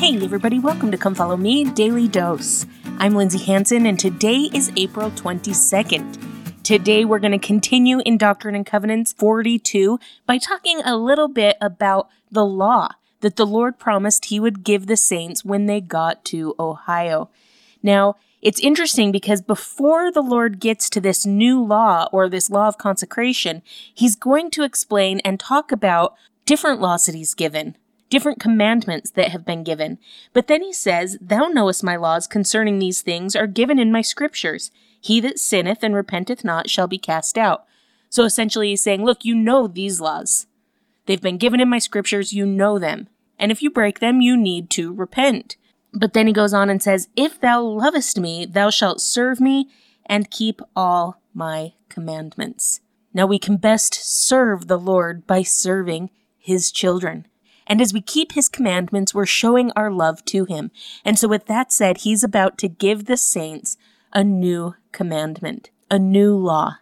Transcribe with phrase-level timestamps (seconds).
[0.00, 2.64] Hey, everybody, welcome to Come Follow Me Daily Dose.
[2.96, 6.62] I'm Lindsay Hanson, and today is April 22nd.
[6.62, 11.58] Today, we're going to continue in Doctrine and Covenants 42 by talking a little bit
[11.60, 16.24] about the law that the Lord promised He would give the saints when they got
[16.24, 17.28] to Ohio.
[17.82, 22.68] Now, it's interesting because before the Lord gets to this new law or this law
[22.68, 23.60] of consecration,
[23.94, 26.14] He's going to explain and talk about
[26.46, 27.76] different laws that He's given
[28.10, 29.98] different commandments that have been given.
[30.32, 34.02] But then he says, Thou knowest my laws concerning these things are given in my
[34.02, 34.70] scriptures.
[35.00, 37.64] He that sinneth and repenteth not shall be cast out.
[38.10, 40.46] So essentially he's saying, Look, you know these laws.
[41.06, 43.08] They've been given in my scriptures, you know them.
[43.38, 45.56] And if you break them, you need to repent.
[45.92, 49.68] But then he goes on and says, If thou lovest me, thou shalt serve me
[50.04, 52.80] and keep all my commandments.
[53.14, 57.26] Now we can best serve the Lord by serving his children.
[57.70, 60.72] And as we keep his commandments, we're showing our love to him.
[61.04, 63.76] And so, with that said, he's about to give the saints
[64.12, 66.78] a new commandment, a new law.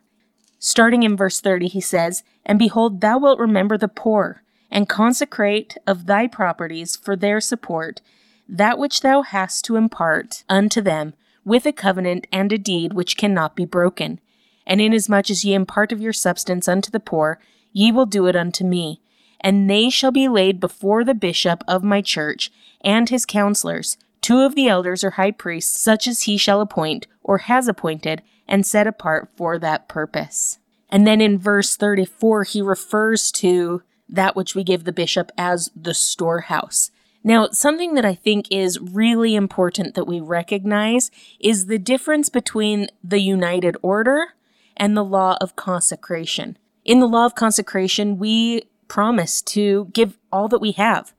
[0.58, 5.76] Starting in verse 30, he says, And behold, thou wilt remember the poor, and consecrate
[5.86, 8.00] of thy properties for their support
[8.48, 11.12] that which thou hast to impart unto them
[11.44, 14.20] with a covenant and a deed which cannot be broken.
[14.66, 17.38] And inasmuch as ye impart of your substance unto the poor,
[17.74, 19.02] ye will do it unto me
[19.40, 22.50] and they shall be laid before the bishop of my church
[22.80, 27.06] and his counselors, two of the elders or high priests, such as he shall appoint
[27.22, 30.58] or has appointed and set apart for that purpose.
[30.88, 35.70] And then in verse 34, he refers to that which we give the bishop as
[35.76, 36.90] the storehouse.
[37.22, 42.88] Now, something that I think is really important that we recognize is the difference between
[43.04, 44.34] the united order
[44.76, 46.56] and the law of consecration.
[46.84, 51.12] In the law of consecration, we promise to give all that we have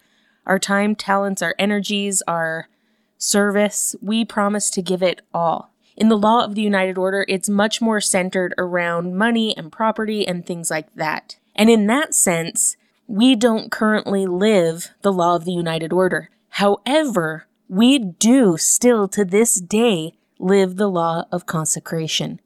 [0.46, 2.68] our time, talents, our energies, our
[3.18, 3.96] service.
[4.02, 5.72] We promise to give it all.
[5.96, 10.28] In the law of the United Order, it's much more centered around money and property
[10.28, 11.38] and things like that.
[11.56, 16.30] And in that sense, we don't currently live the law of the United Order.
[16.52, 22.40] However, we do still to this day live the law of consecration.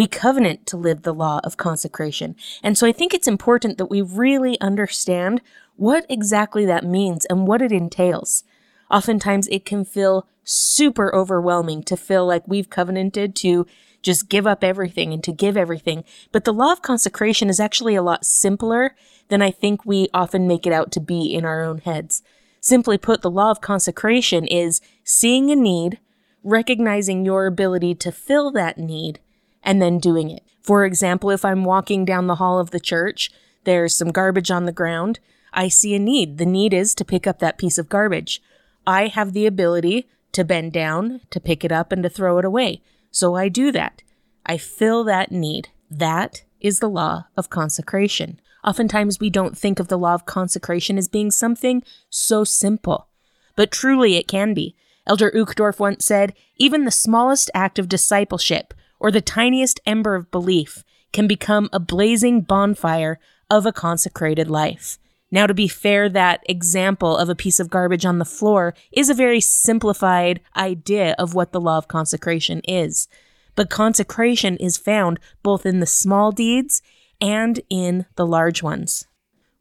[0.00, 2.34] We covenant to live the law of consecration.
[2.62, 5.42] And so I think it's important that we really understand
[5.76, 8.42] what exactly that means and what it entails.
[8.90, 13.66] Oftentimes it can feel super overwhelming to feel like we've covenanted to
[14.00, 16.02] just give up everything and to give everything.
[16.32, 18.96] But the law of consecration is actually a lot simpler
[19.28, 22.22] than I think we often make it out to be in our own heads.
[22.62, 25.98] Simply put, the law of consecration is seeing a need,
[26.42, 29.20] recognizing your ability to fill that need,
[29.62, 30.42] and then doing it.
[30.62, 33.30] For example, if I'm walking down the hall of the church,
[33.64, 35.18] there's some garbage on the ground.
[35.52, 36.38] I see a need.
[36.38, 38.42] The need is to pick up that piece of garbage.
[38.86, 42.44] I have the ability to bend down, to pick it up, and to throw it
[42.44, 42.82] away.
[43.10, 44.02] So I do that.
[44.46, 45.68] I fill that need.
[45.90, 48.40] That is the law of consecration.
[48.64, 53.08] Oftentimes, we don't think of the law of consecration as being something so simple,
[53.56, 54.76] but truly it can be.
[55.06, 60.30] Elder Uchtdorf once said, even the smallest act of discipleship or the tiniest ember of
[60.30, 63.18] belief can become a blazing bonfire
[63.50, 64.98] of a consecrated life.
[65.32, 69.08] Now, to be fair, that example of a piece of garbage on the floor is
[69.08, 73.08] a very simplified idea of what the law of consecration is.
[73.54, 76.82] But consecration is found both in the small deeds
[77.20, 79.06] and in the large ones.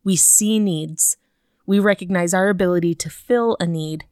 [0.04, 1.18] We see needs,
[1.66, 4.06] we recognize our ability to fill a need,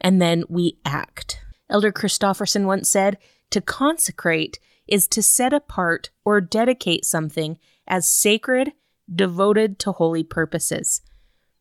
[0.00, 1.42] and then we act.
[1.68, 3.18] Elder Christofferson once said,
[3.50, 4.60] To consecrate
[4.90, 8.72] is to set apart or dedicate something as sacred,
[9.12, 11.00] devoted to holy purposes.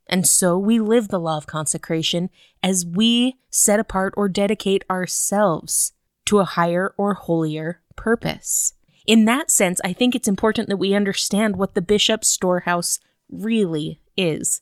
[0.08, 2.32] And so we live the law of consecration
[2.64, 5.94] as we set apart or dedicate ourselves
[6.26, 8.74] to a higher or holier purpose.
[9.06, 13.00] In that sense, I think it's important that we understand what the bishop's storehouse
[13.32, 14.62] really is.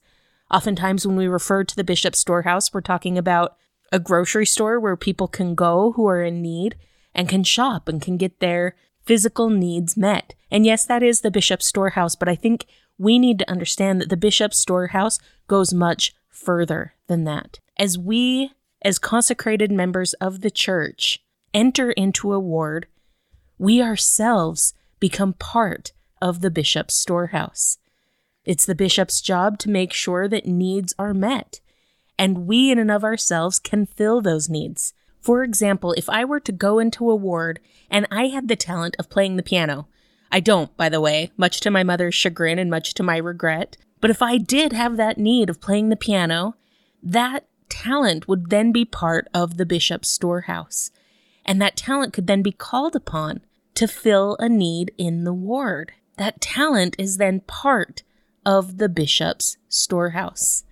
[0.51, 3.57] Oftentimes, when we refer to the bishop's storehouse, we're talking about
[3.91, 6.75] a grocery store where people can go who are in need
[7.13, 10.35] and can shop and can get their physical needs met.
[10.51, 12.65] And yes, that is the bishop's storehouse, but I think
[12.97, 17.59] we need to understand that the bishop's storehouse goes much further than that.
[17.77, 18.51] As we,
[18.81, 21.23] as consecrated members of the church,
[21.53, 22.87] enter into a ward,
[23.57, 27.77] we ourselves become part of the bishop's storehouse.
[28.45, 31.59] It's the bishop's job to make sure that needs are met,
[32.17, 34.93] and we in and of ourselves can fill those needs.
[35.19, 37.59] For example, if I were to go into a ward
[37.89, 39.87] and I had the talent of playing the piano,
[40.31, 43.77] I don't, by the way, much to my mother's chagrin and much to my regret,
[43.99, 46.55] but if I did have that need of playing the piano,
[47.01, 50.91] that talent would then be part of the bishop's storehouse,
[51.45, 53.41] and that talent could then be called upon
[53.75, 55.93] to fill a need in the ward.
[56.17, 58.03] That talent is then part
[58.45, 60.63] of the bishop's storehouse.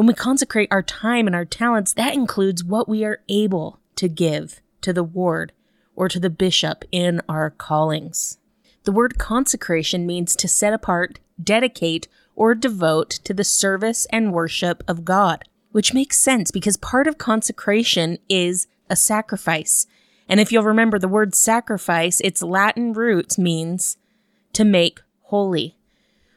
[0.00, 4.08] When we consecrate our time and our talents, that includes what we are able to
[4.08, 5.52] give to the ward
[5.94, 8.38] or to the bishop in our callings.
[8.84, 14.82] The word consecration means to set apart, dedicate, or devote to the service and worship
[14.88, 19.86] of God, which makes sense because part of consecration is a sacrifice.
[20.26, 23.98] And if you'll remember the word sacrifice, its Latin root means
[24.54, 25.76] to make holy.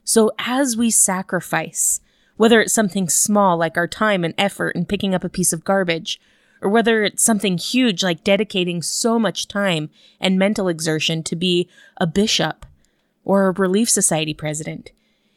[0.04, 2.02] So as we sacrifice,
[2.38, 5.64] whether it's something small like our time and effort in picking up a piece of
[5.64, 6.20] garbage,
[6.62, 9.90] or whether it's something huge like dedicating so much time
[10.20, 12.66] and mental exertion to be a bishop
[13.24, 14.92] or a relief society president,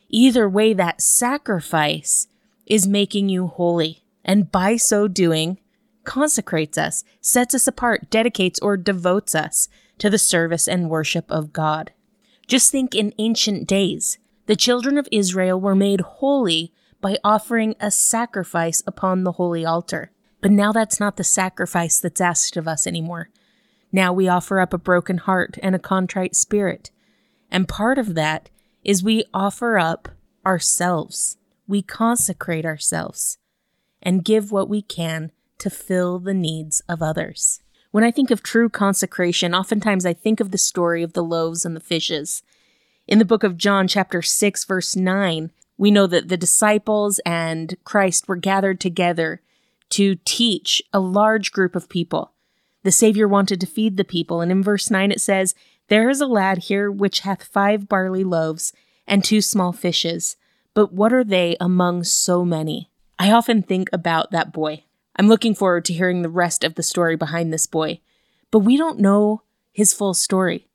[0.09, 2.29] either way, that sacrifice
[2.65, 4.03] is making you holy.
[4.25, 5.59] And by so doing,
[6.05, 9.69] consecrates us, sets us apart, dedicates or devotes us
[9.99, 11.93] to the service and worship of God.
[12.47, 17.91] Just think in ancient days, the children of Israel were made holy by offering a
[17.91, 20.11] sacrifice upon the holy altar.
[20.41, 23.31] But now that's not the sacrifice that's asked of us anymore.
[23.93, 26.91] Now we offer up a broken heart and a contrite spirit.
[27.51, 28.51] And part of that
[28.85, 30.09] is we offer up
[30.45, 31.37] ourselves.
[31.67, 33.39] We consecrate ourselves
[34.03, 37.61] and give what we can to fill the needs of others.
[37.91, 41.65] When I think of true consecration, oftentimes I think of the story of the loaves
[41.65, 42.43] and the fishes.
[43.09, 47.77] In the book of John, chapter 6, verse 9, we know that the disciples and
[47.85, 49.43] Christ were gathered together
[49.91, 52.33] to teach a large group of people.
[52.83, 55.55] The Savior wanted to feed the people, and in verse 9 it says,
[55.89, 58.73] There is a lad here which hath five barley loaves
[59.07, 60.37] and two small fishes,
[60.75, 62.91] but what are they among so many?
[63.19, 64.85] I often think about that boy.
[65.17, 68.01] I'm looking forward to hearing the rest of the story behind this boy,
[68.51, 69.43] but we don't know
[69.73, 70.69] his full story.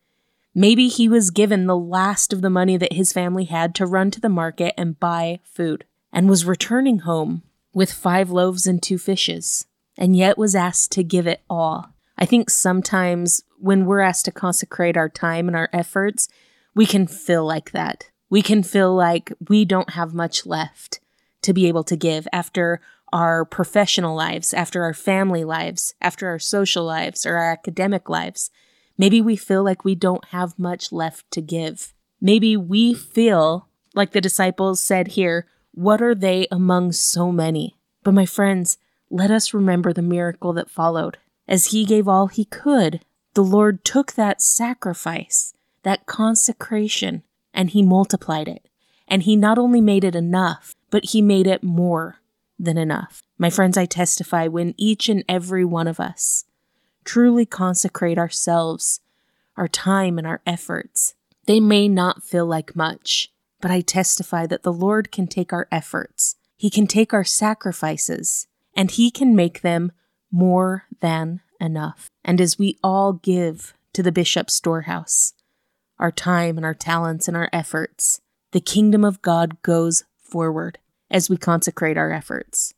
[0.54, 4.12] Maybe he was given the last of the money that his family had to run
[4.12, 7.44] to the market and buy food, and was returning home
[7.74, 9.66] with five loaves and two fishes,
[9.98, 11.94] and yet was asked to give it all.
[12.18, 16.28] I think sometimes when we're asked to consecrate our time and our efforts,
[16.76, 18.10] we can feel like that.
[18.30, 21.00] We can feel like we don't have much left
[21.44, 22.82] to be able to give after
[23.14, 28.50] our professional lives, after our family lives, after our social lives, or our academic lives.
[29.02, 31.92] Maybe we feel like we don't have much left to give.
[32.22, 37.80] Maybe we feel like the disciples said here, What are they among so many?
[38.04, 38.78] But my friends,
[39.10, 41.18] let us remember the miracle that followed.
[41.48, 43.04] As he gave all he could,
[43.34, 47.24] the Lord took that sacrifice, that consecration,
[47.56, 48.68] and he multiplied it.
[49.08, 52.18] And he not only made it enough, but he made it more
[52.60, 53.24] than enough.
[53.40, 56.46] My friends, I testify when each and every one of us
[57.04, 59.00] truly consecrate ourselves,
[59.58, 61.14] our time, and our efforts,
[61.46, 65.68] they may not feel like much, but I testify that the Lord can take our
[65.72, 69.92] efforts, He can take our sacrifices, and He can make them
[70.32, 72.10] more than enough.
[72.24, 75.34] And as we all give to the bishop's storehouse,
[76.00, 78.22] our time and our talents and our efforts,
[78.52, 80.78] the kingdom of God goes forward
[81.10, 82.74] as we consecrate our efforts.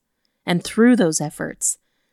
[0.45, 1.77] And through those efforts,